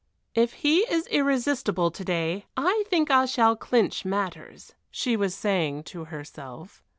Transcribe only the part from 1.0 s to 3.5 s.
irresistible to day, I think I